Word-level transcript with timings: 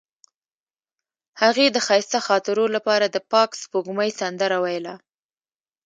هغې 1.41 1.65
د 1.71 1.77
ښایسته 1.85 2.19
خاطرو 2.27 2.65
لپاره 2.75 3.05
د 3.09 3.17
پاک 3.31 3.49
سپوږمۍ 3.61 4.11
سندره 4.19 4.57
ویله. 4.63 4.95